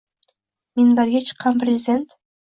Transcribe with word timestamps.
Minbarga 0.79 1.21
chiqqan 1.27 1.59
Prezident 1.65 2.17